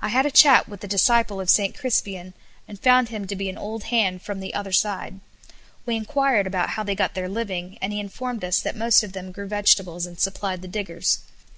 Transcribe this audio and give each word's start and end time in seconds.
I 0.00 0.08
had 0.08 0.24
a 0.24 0.30
chat 0.30 0.70
with 0.70 0.80
the 0.80 0.88
disciple 0.88 1.38
of 1.38 1.50
St. 1.50 1.76
Crispian, 1.76 2.32
and 2.66 2.80
found 2.80 3.10
him 3.10 3.26
to 3.26 3.36
be 3.36 3.50
an 3.50 3.58
old 3.58 3.82
hand 3.92 4.22
from 4.22 4.40
the 4.40 4.54
other 4.54 4.72
side. 4.72 5.20
We 5.84 5.96
enquired 5.96 6.54
how 6.54 6.82
they 6.82 6.94
got 6.94 7.12
their 7.12 7.28
living, 7.28 7.76
and 7.82 7.92
he 7.92 8.00
informed 8.00 8.42
us 8.42 8.58
that 8.60 8.74
most 8.74 9.02
of 9.02 9.12
them 9.12 9.32
grew 9.32 9.48
vegetables, 9.48 10.06
and 10.06 10.18
supplied 10.18 10.62
the 10.62 10.68
diggers. 10.68 11.18